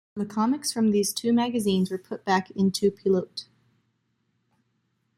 The 0.15 0.25
comics 0.25 0.73
from 0.73 0.89
these 0.89 1.13
two 1.13 1.31
magazines 1.31 1.91
were 1.91 1.99
put 1.99 2.25
back 2.25 2.49
into 2.55 2.89
"Pilote". 2.89 3.45